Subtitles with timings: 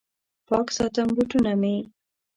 [0.47, 1.75] پاک ساتم بوټونه مې